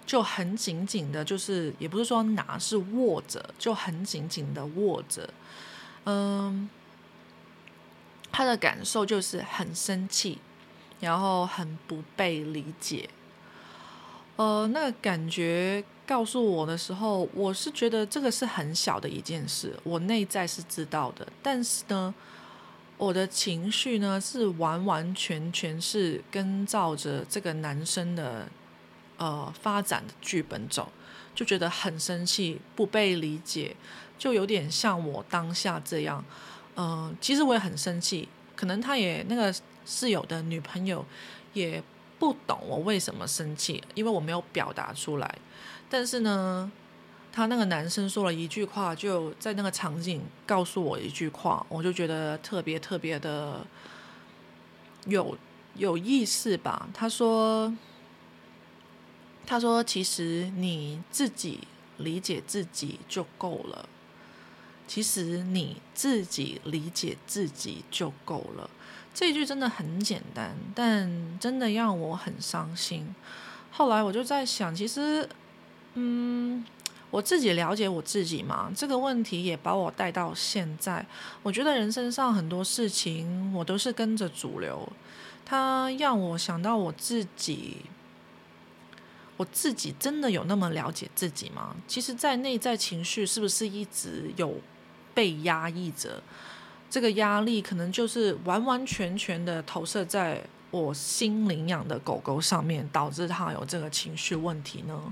[0.06, 5.28] 就很紧紧的，就是也不是说拿，是握着，就很紧紧的握着，
[6.04, 6.70] 嗯，
[8.32, 10.38] 他的感受就是很生气。
[11.02, 13.08] 然后很不被理解，
[14.38, 22.16] 呃，那个感觉告诉我的时候，我是觉得这个是很小的一件事，我内在是知道的，但是呢，
[22.98, 28.48] 我的情绪呢是完完全全是跟照着这个男生的
[29.18, 30.90] 呃发展的剧本走，
[31.36, 33.76] 就觉得很生气，不被理解，
[34.18, 36.24] 就有点像我当下这样，
[36.78, 39.54] 嗯，其实我也很生气，可能他也那个。
[39.86, 41.06] 室友的女朋友
[41.54, 41.82] 也
[42.18, 45.38] 不懂我为什么生气，因为我没有表达出来。
[45.90, 46.72] 但是呢，
[47.32, 53.66] 他那个男生说了一句话，就在那个场景告诉我一句话，我就觉得特别特别的
[55.06, 55.38] 有
[55.76, 56.90] 有意思吧。
[56.94, 57.72] 他说
[59.46, 61.60] ：“他说其实你自己
[61.98, 63.88] 理解自己就够了，
[64.88, 68.70] 其实你自己理解自己就够了。”
[69.16, 73.16] 这句真的很简单，但真的让我很伤心。
[73.72, 75.28] 后来我就在想，其实，
[75.94, 76.64] 嗯，
[77.10, 81.06] 我自己了解我自己嘛，这个问题也把我带到现在。
[81.42, 84.88] 我觉得人生上很多事情，我都是跟着主流，
[85.46, 87.78] 它让我想到我自己。
[89.38, 91.76] 我自己真的有那么了解自己吗？
[91.88, 94.60] 其实，在内在情绪是不是一直有
[95.14, 96.22] 被压抑着？
[96.96, 105.12] 这个压力可能就是完完全全的投射在我新领养的狗狗上面，导致它有这个情绪问题呢。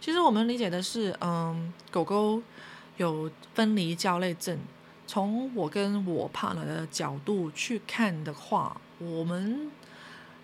[0.00, 2.40] 其实我们理解的是，嗯，狗狗
[2.96, 4.56] 有分离焦虑症。
[5.08, 9.68] 从我跟我帕了的角度去看的话，我们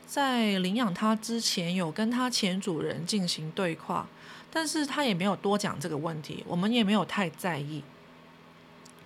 [0.05, 4.09] 在领养它之前有跟它前主人进行对话，
[4.51, 7.85] 但是他也没有多讲这个问题，我们也没有太在意，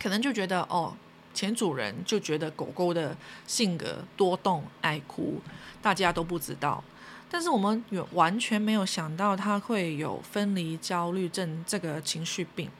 [0.00, 0.96] 可能就觉得哦。
[1.36, 3.14] 前主人就觉得狗狗的
[3.46, 5.38] 性格多动、爱哭，
[5.82, 6.82] 大家都不知道。
[7.30, 12.70] 但是我们有完全没有想到它会有分离焦虑症这个情绪病，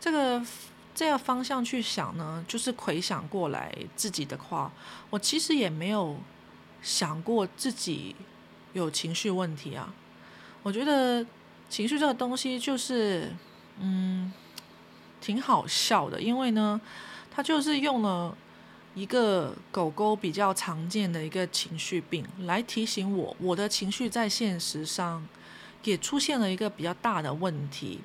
[0.00, 0.42] 这个
[0.94, 4.72] 这个方向去想呢，就是回想过来自己的话，
[5.10, 6.16] 我其实也没有
[6.80, 8.16] 想过自己
[8.72, 9.92] 有情绪问题啊。
[10.62, 11.26] 我觉得
[11.68, 13.30] 情绪这个东西就是
[13.80, 14.32] 嗯
[15.20, 16.80] 挺好笑的，因为呢，
[17.34, 18.36] 他就是用了。
[18.96, 25.26] 一个狗狗比较常见的一个情绪病，来提醒我，我的情绪在现实上
[25.82, 28.02] 也出现了一个比较大的问题。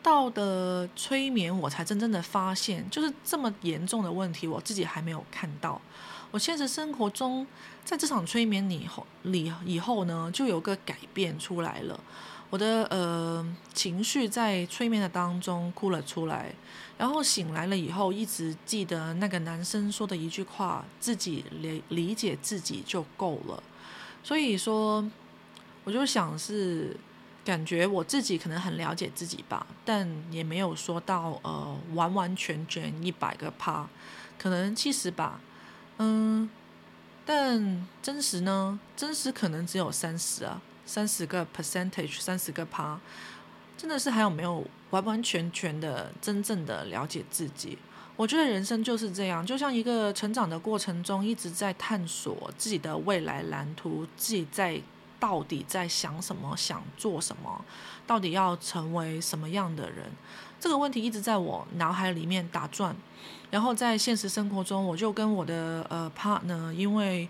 [0.00, 5.82] 到的催眠，我才真正的发现，就是这么严重的问题，我自己还没有看到。
[6.30, 7.44] 我现实生活中，
[7.84, 11.98] 在这场催眠以后，里以后呢，就有个改变出来了。
[12.50, 16.52] 我的呃情绪在催眠的当中哭了出来，
[16.98, 23.62] 然后醒来了以后，一直记得那个男生说的一句话：自己理理解自己就够了。
[24.24, 25.08] 所以说，
[25.84, 26.96] 我就想是
[27.44, 33.88] 感觉我自己可能很了解自己吧，但也没有说到呃完完全全一百个趴，
[34.36, 35.40] 可能七十吧，
[35.98, 36.50] 嗯，
[37.24, 38.80] 但真实呢？
[38.96, 40.60] 真实可能只有三十啊。
[40.90, 42.98] 三十个 percentage，三十个趴，
[43.78, 47.78] 真的是还有没有完完全全的真正的了解自己？
[48.16, 54.82] 我觉得人生就是这样，就像一个成长的过程中，一直在探索自己的未来蓝图，自己在
[55.20, 57.64] 到底在想什么，想做什么，
[58.04, 60.10] 到底要成为什么样的人？
[60.58, 62.96] 这个问题一直在我脑海里面打转，
[63.48, 67.28] 然后在现实生活中，我就跟我的呃 partner，因为。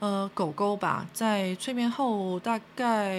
[0.00, 3.16] 呃，狗狗吧，在催眠后大概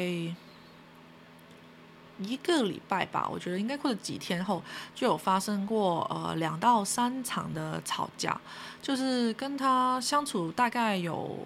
[2.19, 4.63] 一个礼拜吧，我觉得应该或者几天后
[4.95, 8.39] 就有发生过呃两到三场的吵架，
[8.81, 11.45] 就是跟他相处大概有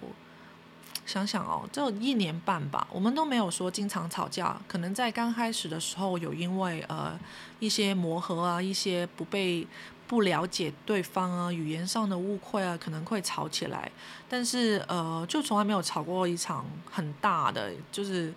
[1.04, 7.18] 想想哦，就一年半吧，我们都没有说经常吵架，可能在刚开始的时候有因为呃
[7.58, 9.66] 一些磨合啊，一些不被。
[10.06, 13.90] 不了解对方啊，语言上的误会啊，可能会吵起来。
[14.28, 18.32] 但是呃，就从来没有吵过一场很大的，就是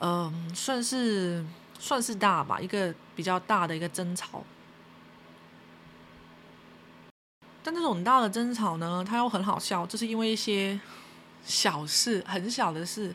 [0.00, 1.44] 嗯，算是
[1.78, 4.42] 算是大吧，一个比较大的一个争吵。
[7.62, 10.78] 但这种大的争吵呢，它又很好笑，就是因为一些
[11.44, 13.14] 小事，很小的事，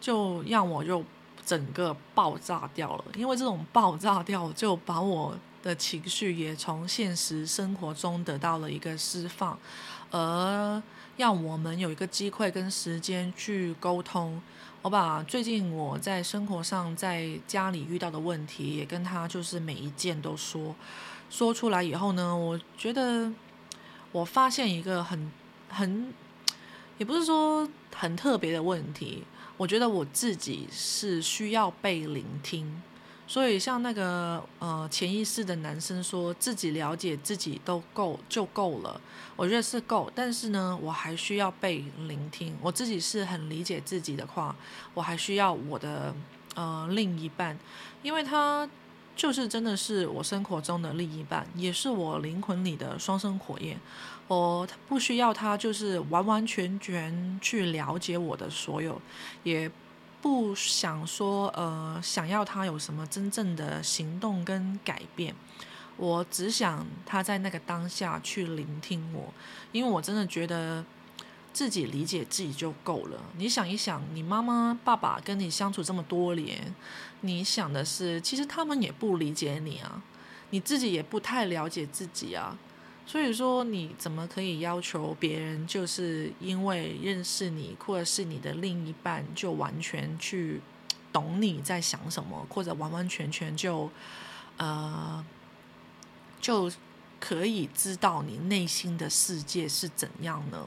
[0.00, 1.04] 就让我就
[1.46, 3.04] 整个爆炸掉了。
[3.14, 5.38] 因为这种爆炸掉，就把我。
[5.62, 9.58] 的情绪也从现实生活中得到了一个释放，
[10.10, 10.82] 而
[11.16, 14.40] 让我们有一个机会跟时间去沟通。
[14.82, 20.74] 我把最近我在生活上在家里遇到的问题，也跟他就是每一件都说
[21.28, 23.32] 说出来以后呢，我觉得
[24.12, 25.30] 我发现一个很
[25.68, 26.14] 很
[26.96, 29.24] 也不是说很特别的问题，
[29.56, 32.80] 我觉得我自己是需要被聆听。
[33.30, 38.98] 所以，像那个呃潜意识的男生说自己了解自己都够就够了，
[39.36, 40.10] 我觉得是够。
[40.14, 42.56] 但是呢，我还需要被聆听。
[42.62, 44.56] 我自己是很理解自己的话，
[44.94, 46.14] 我还需要我的
[46.54, 47.58] 呃另一半，
[48.02, 48.66] 因为他
[49.14, 53.78] 就是真的是我生活中的另一半，也是我灵魂里的双生火焰。
[54.26, 58.98] 我不需要他就是完完全全去了解我的所有，
[59.42, 59.70] 也。
[60.20, 65.34] 不想说，呃，想要他有什么真正的行动跟改变，
[65.96, 69.32] 我只想他在那个当下去聆听我，
[69.70, 70.84] 因为我真的觉得
[71.52, 73.20] 自己理解自己就够了。
[73.36, 76.74] 你想一想，你妈妈、爸爸跟你相处这么多年，
[77.20, 80.02] 你想的是，其实他们也不理解你啊，
[80.50, 82.58] 你自己也不太了解自己啊。
[83.10, 90.60] 所以说，你怎么可以要求别人就是因为认识你，或者是你的另一半，就完全去
[91.10, 93.90] 懂你在想什么，或者完完全全就
[94.58, 95.24] 呃
[96.38, 96.70] 就
[97.18, 100.66] 可以知道你内心的世界是怎样呢？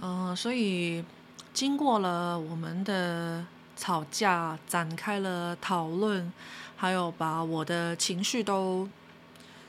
[0.00, 1.04] 嗯，所以
[1.52, 6.32] 经过了我们的吵架，展开了讨论，
[6.76, 8.88] 还有把我的情绪都。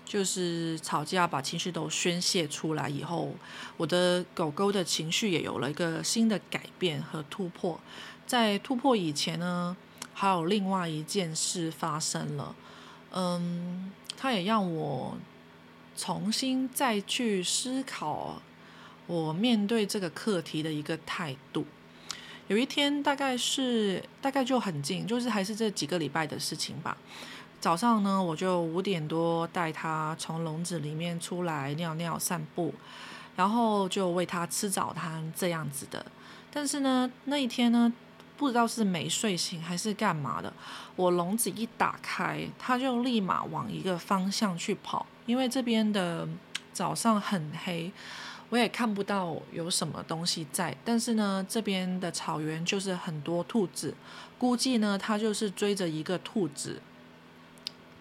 [0.06, 3.34] 就是吵架，把情绪都宣泄出来以后，
[3.78, 7.80] 我的狗狗的情绪也有了一个新的改变和突破。
[8.28, 9.76] 在突破以前呢，
[10.14, 12.56] 还有另外一件事发生了，
[13.12, 15.18] 嗯，它也让我
[15.96, 18.42] 重新再去思考
[19.08, 21.66] 我面对这个课题的一个态度。
[22.48, 26.98] 有一天，大概是大概就很近，就是还是这几个礼拜的事情吧。
[27.62, 32.74] 早上呢，我就五点多带它从笼子里面出来尿尿散步，
[33.36, 36.04] 然后就喂它吃早餐这样子的。
[36.52, 37.94] 但是呢，那一天呢，
[38.36, 40.52] 不知道是没睡醒还是干嘛的，
[40.96, 46.28] 我笼子一打开，它就立马往一个方向去跑，因为这边的
[46.74, 47.92] 早上很黑。
[48.50, 53.94] 我也看不到有什么东西在，但是呢，这边的草原就是很多兔子，
[54.38, 56.82] 估计呢，它就是追着一个兔子，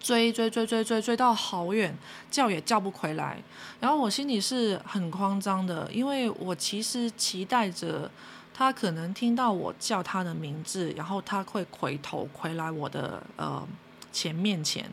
[0.00, 1.94] 追追追追追追到好远，
[2.30, 3.40] 叫也叫不回来。
[3.78, 8.10] 然后我心里是很慌张的，因为我其实期待着
[8.54, 13.66] 他可能听到我叫他的名字，然后他会回头回来我的呃
[14.10, 14.90] 前面前。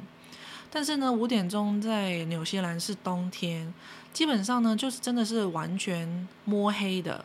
[0.69, 3.73] 但是呢，五点钟在纽西兰是冬天。
[4.11, 7.23] 基本上呢，就是真的是完全摸黑的，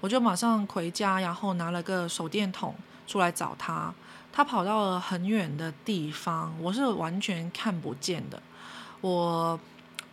[0.00, 2.74] 我就马上回家，然后拿了个手电筒
[3.06, 3.94] 出来找他。
[4.38, 8.40] 他跑到了很远的地方，我是完全看不见的。
[9.00, 9.58] 我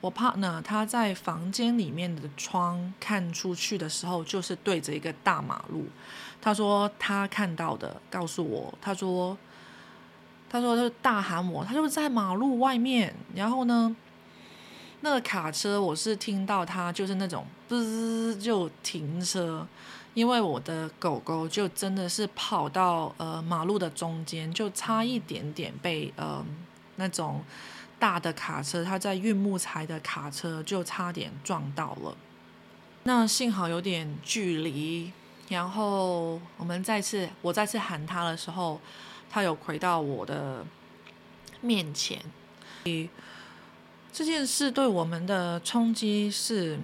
[0.01, 5.85] 我怕呢，他在房间里面的窗看出去的时候，就是对着一个大马路。
[6.41, 9.37] 他说他看到的，告诉我，他说
[10.49, 13.95] 他说他大喊我，他就在马路外面，然后呢？
[15.01, 19.67] 那个卡车，我是听到他就是那种滋就停车，
[20.15, 26.43] 因为我的狗狗就真的是跑到呃马路的中间，就差一点点被呃
[26.95, 27.43] 那种
[27.99, 32.15] 大的卡车，它在运木材的卡车就差点撞到了。
[33.03, 35.11] 那幸好有点距离，
[35.49, 38.79] 然后我们再次我再次喊它的时候，
[39.29, 40.65] 它有回到我的
[41.61, 42.19] 面前。
[44.13, 46.79] 这件事对我们的冲击是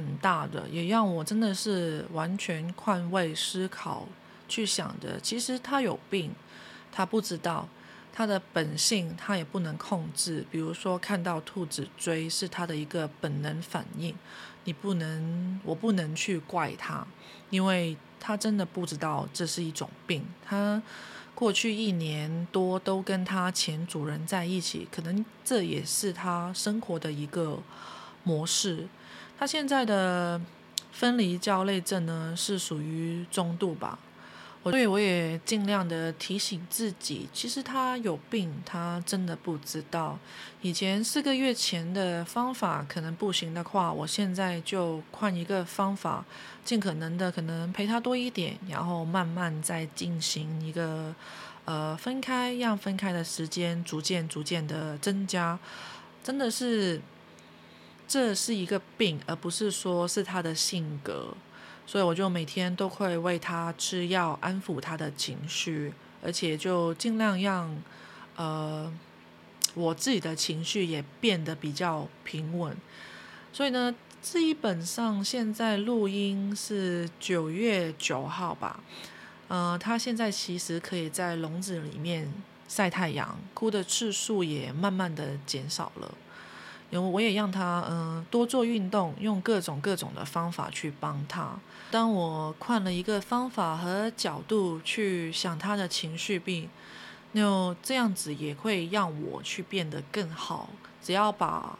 [0.00, 4.08] 很大的，也让我真的是完全换位思考
[4.48, 5.20] 去想的。
[5.20, 6.32] 其实他有病，
[6.90, 7.68] 他不知道
[8.12, 10.44] 他的本性，他也不能控制。
[10.50, 14.14] 比如说看到兔子追是他的一个本能反应，
[14.64, 17.06] 你不能，我不能去怪他，
[17.50, 20.24] 因为他真的不知道这是一种病。
[20.44, 20.82] 他。
[21.32, 27.58] 过去一年多都跟他前主人在一起，可能这也是他生活的一个
[28.24, 28.86] 模式。
[29.40, 30.38] 他现在的
[30.92, 33.98] 分离焦虑症呢，是属于中度吧。
[34.64, 40.18] 所以我也尽量的提醒自己，其实他有病，他真的不知道。
[40.60, 46.22] 以前四个月前的方法可能不行的话，我现在就换一个方法，
[46.62, 51.14] 尽可能的可能陪他多一点，然后慢慢再进行一个
[51.64, 55.58] 呃分开，让分开的时间逐渐逐渐的增加。
[56.22, 57.00] 真的是，
[58.10, 61.32] 这是一个病，而不是说是他的性格。
[61.86, 67.82] 所以我就每天都会为他吃药，安抚他的情绪，而且就尽量让，
[68.34, 68.92] 呃，
[69.74, 72.76] 我自己的情绪也变得比较平稳。
[73.52, 78.80] 所以呢，基本上现在录音是九月九号吧，
[79.46, 82.32] 呃，他现在其实可以在笼子里面
[82.66, 86.12] 晒太阳，哭的次数也慢慢的减少了。
[86.90, 91.58] 因为我也让他嗯多做运动，用各种各种的方法去帮他。
[91.90, 96.68] 当我换了一个方法和角度去想他的情绪病，
[97.32, 100.70] 那这样子也会让我去变得更好。
[101.02, 101.78] 只要把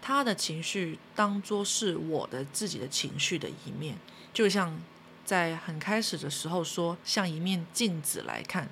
[0.00, 3.96] 他的情绪当作是我的自己的情绪的一面，
[4.32, 4.78] 就像。
[5.22, 8.68] 在很开始的时候说，像一面镜子来看，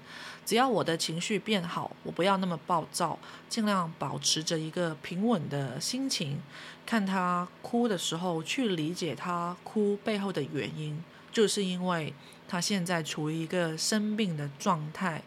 [0.48, 3.18] 只要我的情绪变好，我不要那么暴躁，
[3.50, 6.40] 尽量保持着一个平稳的心情，
[6.86, 12.14] 看他哭的时候，去理解他哭背后的原因，就是因为
[12.48, 15.22] 他现在处于一个生病的状态。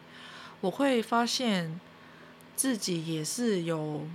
[0.60, 1.78] 我会发现
[2.56, 4.08] 自己也是有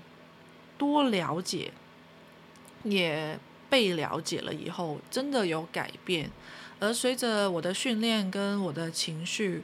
[0.78, 1.72] 多了解，
[2.84, 3.39] 也
[3.70, 6.30] 被了解了以后，真的有改变。
[6.82, 9.64] 而随着我的训练跟我的情绪，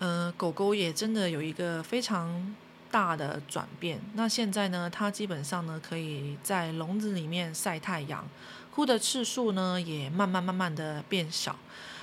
[0.00, 2.54] 嗯，狗狗也真的有一个非常
[2.90, 4.00] 大的转变。
[4.14, 8.26] 那现在呢，它基本上呢可以在笼子里面晒太阳，
[8.74, 11.54] 哭的次数呢也慢慢慢慢的变少。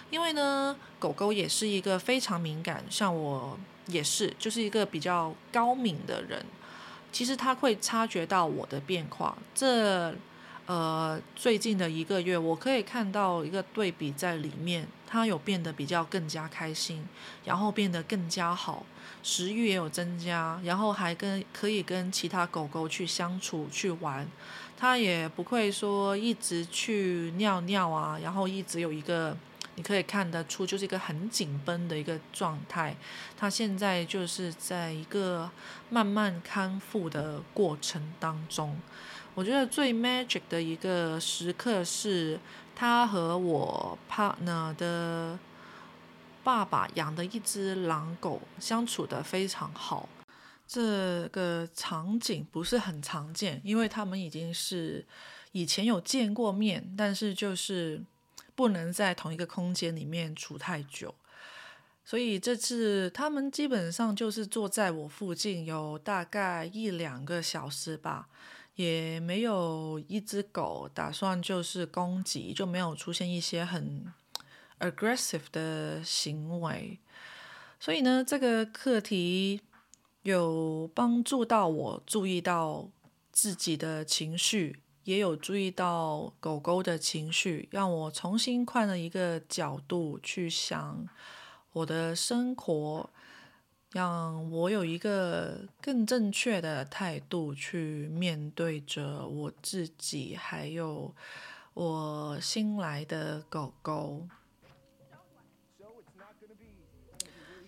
[0.10, 6.46] 因为呢，狗狗也是一个非常敏感，像我也是，就是一个比较高敏的人。
[7.12, 9.38] 其实它会察觉到我的变化。
[9.56, 10.14] 这
[10.68, 17.08] 呃，最近的一个月，我可以看到一个对比在里面，它有变得比较更加开心，
[17.46, 18.86] 然后变得更加好，
[19.24, 24.28] 食欲也有增加，然后还跟可以跟其他狗狗去相处去玩，
[24.78, 29.36] 它也不会说一直去尿尿啊，然后一直有一个
[29.76, 32.96] 你可以看得出就是一个很紧绷的一个状态，
[33.38, 35.50] 它现在就是在一个
[35.90, 38.78] 慢慢康复的过程当中。
[39.36, 42.40] 我觉得最 magic 的一个时刻是，
[42.80, 45.40] 他和我 partner 的
[46.44, 50.08] 爸爸养的一只狼狗相处的非常好。
[50.68, 55.04] 这个场景不是很常见，因为他们已经是
[55.54, 58.00] 以前有见过面，但是就是
[58.54, 61.16] 不能在同一个空间里面处太久。
[62.06, 68.28] 所以这次他们基本上就是坐在我附近，有大概一两个小时吧，
[68.78, 74.06] 也没有一只狗打算就是攻击，就没有出现一些很
[74.80, 77.00] aggressive 的行为。
[77.80, 79.62] 所以呢，这个课题
[80.22, 82.88] 有帮助到我注意到
[83.32, 91.08] 自己的情绪，也有注意到狗狗的情绪，让我重新换了一个角度去想。
[91.74, 93.10] 我的生活
[93.92, 101.16] 让我有一个更正确的态度去面对着我自己，还有
[101.74, 104.28] 我新来的狗狗。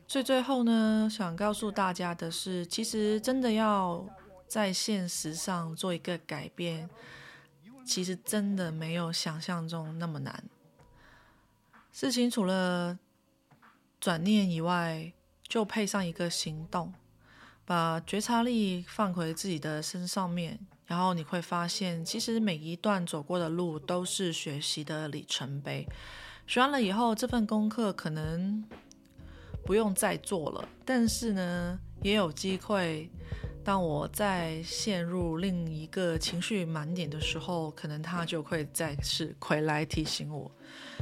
[0.08, 4.06] 所以最后呢，想告诉大家的是，其实真的要
[4.48, 6.90] 在现实上做一个改变，
[7.86, 10.44] 其实真的没有想象中那么难。
[11.92, 12.98] 事情除了
[14.00, 15.14] 转念以外，
[15.50, 16.94] 就配上一个行动，
[17.66, 25.88] 把觉察力放回自己的身上面，然后你会发现，其实每一段走过的路都是学习的里程碑。
[26.46, 28.64] 学完了以后，这份功课可能
[29.66, 33.10] 不用再做了，但是呢，也有机会，
[33.64, 40.52] 当我在陷入另一个情绪满点的时候，可能他就会再次回来提醒我。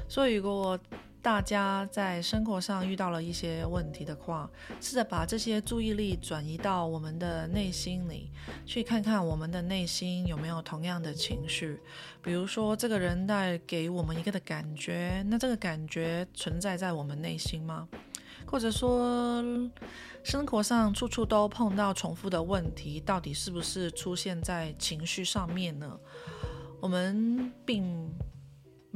[0.10, 0.80] 所以，如果
[1.22, 4.50] 大家在生活上遇到了一些问题的话，
[4.80, 8.32] 试着把这些注意力转移到我们的内心里，
[8.66, 11.82] 去看看我们的内心有没有同样的情绪。
[12.22, 17.90] 比如说，这个人带给我们一个的感觉，那这个感觉存在在我们内心吗？
[18.46, 19.44] 或者说，
[20.24, 26.00] 生活上处处都碰到重复的问题，到底是不是出现在情绪上面呢？
[26.80, 28.10] 我们并。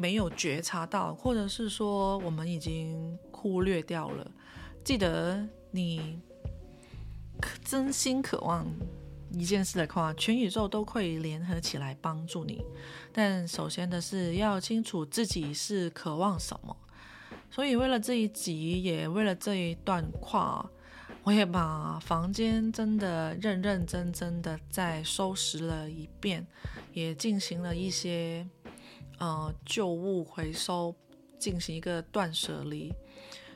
[0.02, 4.32] 没有觉察到，或者是说我们已经忽略掉了。
[4.84, 6.20] 记得你
[7.64, 8.66] 真心渴望
[9.32, 12.66] 一件事的话，全宇宙都会联合起来帮助你。
[13.14, 16.76] 但首先的是要清楚自己是渴望什么。
[17.52, 20.68] 所以为了这一集，也为了这一段话，
[21.22, 26.48] 我也把房间真的认认真真的再收拾了一遍，
[26.92, 28.48] 也进行了一些。
[29.22, 30.96] 呃，旧物回收
[31.38, 32.92] 进行一个断舍离，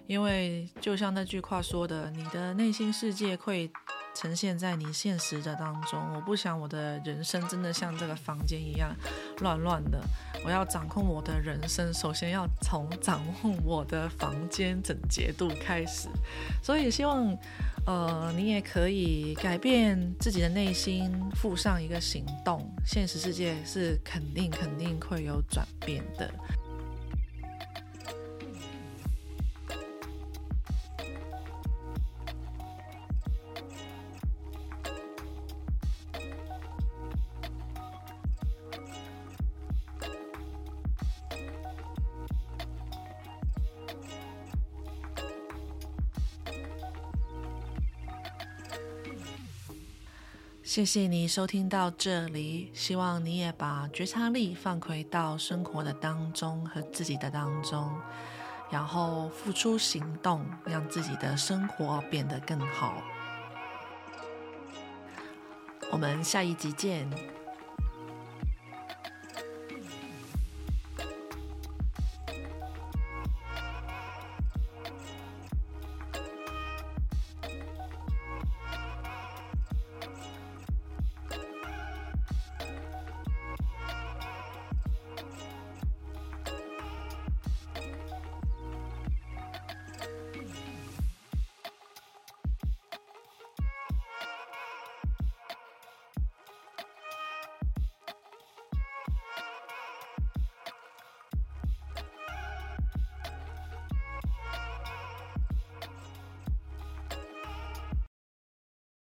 [0.08, 3.72] 因为就像那句话说的，你的内心世界会
[4.16, 6.00] 呈现在你现实的当中。
[6.16, 8.96] 我不想我的人生真的像这个房间一样
[9.40, 10.02] 乱乱的。
[10.44, 16.08] 我要掌控我的人生，首先要从掌控我的房间整洁度开始。
[16.64, 17.38] 所以希望。
[17.88, 26.28] 呃，你也可以改变自己的内心，附上一个行动，现实世界是肯定肯定会有转变的。
[50.76, 57.90] 谢谢你收听到这里，希望你也把觉察力放回到生活的当中和自己的当中，
[58.70, 63.02] 然后付出行动，让自己的生活变得更好。
[65.94, 67.10] 我们下一集见。